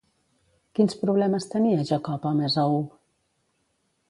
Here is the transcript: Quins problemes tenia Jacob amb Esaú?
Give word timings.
Quins 0.79 0.97
problemes 1.01 1.47
tenia 1.53 1.85
Jacob 1.93 2.27
amb 2.31 2.47
Esaú? 2.49 2.81